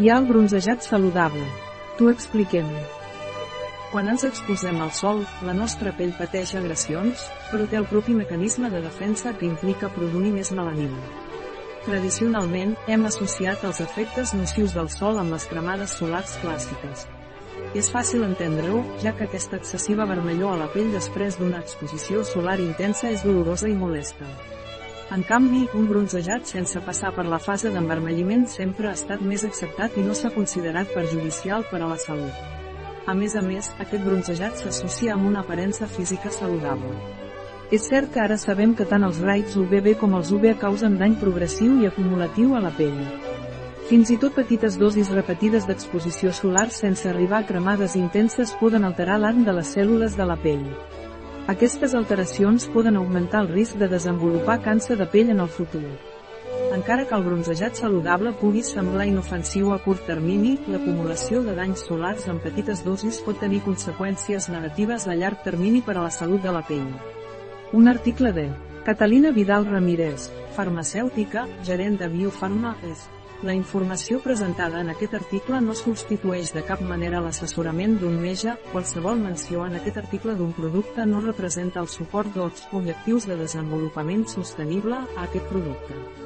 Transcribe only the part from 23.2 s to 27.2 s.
dolorosa i molesta. En canvi, un bronzejat sense passar